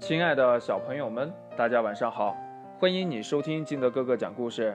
[0.00, 2.34] 亲爱的小朋友们，大家晚上好！
[2.78, 4.74] 欢迎你收听金德哥哥讲故事。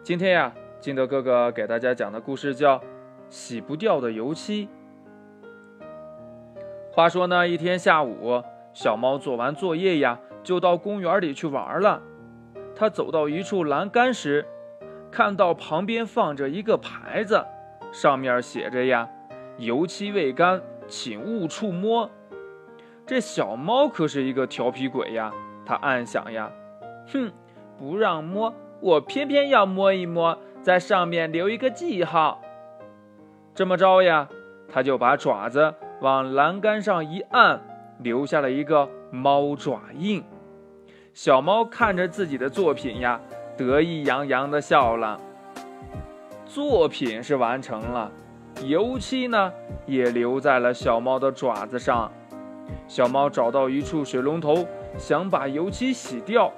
[0.00, 2.78] 今天呀，金德哥哥给大家讲的故事叫
[3.28, 4.68] 《洗不掉的油漆》。
[6.92, 12.00] 话说呢，一天下午，小猫做完作业呀，就到公园里去玩了。
[12.76, 14.46] 它走到一处栏杆时，
[15.10, 17.44] 看到旁边放着一个牌子，
[17.92, 19.10] 上面写着呀
[19.58, 22.08] ：“油漆未干，请勿触摸。”
[23.06, 25.30] 这小猫可是一个调皮鬼呀，
[25.66, 26.50] 它暗想呀
[27.12, 27.30] ：“哼，
[27.78, 32.40] 不让摸，我偏偏要摸一摸，在上面留一个记号。”
[33.54, 34.28] 这么着呀，
[34.72, 37.60] 它就把爪子往栏杆上一按，
[37.98, 40.24] 留下了一个猫爪印。
[41.12, 43.20] 小猫看着自己的作品呀，
[43.54, 45.20] 得意洋洋地笑了。
[46.46, 48.10] 作品是完成了，
[48.64, 49.52] 油漆呢
[49.86, 52.10] 也留在了小猫的爪子上。
[52.86, 54.66] 小猫找到一处水龙头，
[54.98, 56.52] 想把油漆洗掉，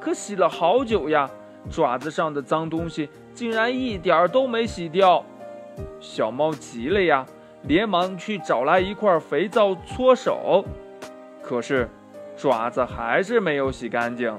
[0.00, 1.28] 可洗了好久呀，
[1.70, 5.24] 爪子上的脏东西竟然一点儿都没洗掉。
[6.00, 7.26] 小猫急了呀，
[7.62, 10.64] 连忙去找来一块肥皂搓手，
[11.42, 11.88] 可是
[12.36, 14.34] 爪子还是没有洗干净。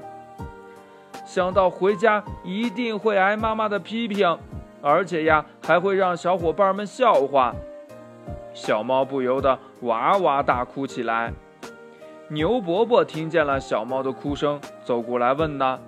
[1.24, 4.38] 想到回家一定会挨妈妈的批评，
[4.80, 7.54] 而且呀还会让小伙伴们笑话。
[8.54, 11.32] 小猫不由得哇哇大哭起来。
[12.28, 15.78] 牛伯伯听见了小猫的哭声，走过来问呢：“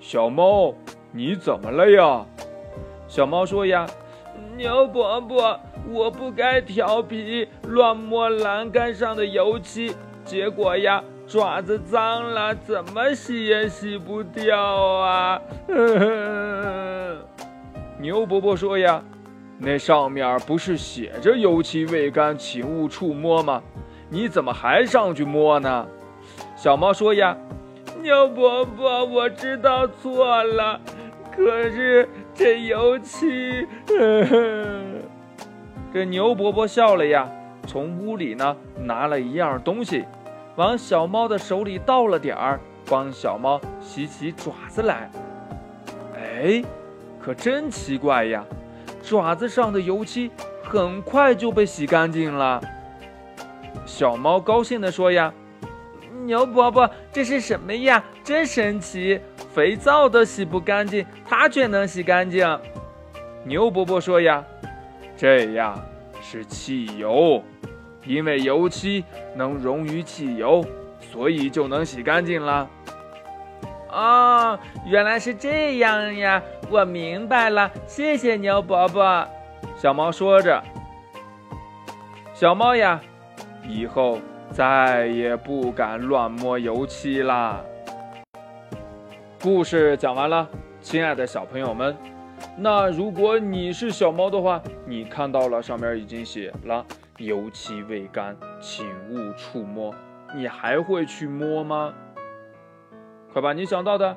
[0.00, 0.74] 小猫，
[1.12, 2.26] 你怎么了呀？”
[3.08, 3.86] 小猫说：“呀，
[4.56, 5.58] 牛伯伯，
[5.90, 15.40] 我不该调皮，乱摸栏杆上的油漆，结果呀，爪子脏了，怎么洗也洗不掉啊！”
[17.98, 19.02] 牛伯伯说：“呀。”
[19.58, 23.62] 那上面不是写着“油漆未干，请勿触摸”吗？
[24.08, 25.86] 你怎么还上去摸呢？
[26.54, 27.36] 小猫说：“呀，
[28.02, 30.80] 牛伯伯，我知道错了，
[31.34, 33.66] 可是这油漆……”
[35.92, 37.26] 这牛伯伯笑了呀，
[37.66, 40.04] 从屋里呢拿了一样东西，
[40.56, 45.10] 往小猫的手里倒了点儿，帮小猫洗起爪子来。
[46.14, 46.62] 哎，
[47.18, 48.44] 可真奇怪呀！
[49.06, 50.32] 爪子上的油漆
[50.64, 52.60] 很快就被洗干净了。
[53.84, 55.32] 小猫高兴地说：“呀，
[56.24, 58.02] 牛伯伯，这是什么呀？
[58.24, 59.20] 真神奇！
[59.54, 62.58] 肥皂都洗不干净，它却能洗干净。”
[63.46, 64.44] 牛伯伯说：“呀，
[65.16, 65.78] 这呀
[66.20, 67.40] 是汽油，
[68.04, 69.04] 因为油漆
[69.36, 70.64] 能溶于汽油，
[71.00, 72.68] 所以就能洗干净了。”
[73.88, 76.42] 哦，原来是这样呀！
[76.68, 79.26] 我明白了，谢谢牛伯伯。
[79.76, 80.60] 小猫说着
[82.34, 83.00] ：“小猫呀，
[83.62, 84.18] 以后
[84.50, 87.60] 再也不敢乱摸油漆啦。”
[89.40, 90.48] 故事讲完了，
[90.80, 91.96] 亲爱的小朋友们，
[92.56, 96.84] 那如果你是小猫的话，你看到了上面已经写了
[97.18, 99.94] “油漆未干，请勿触摸”，
[100.34, 101.94] 你还会去摸吗？
[103.32, 104.16] 快把你想到的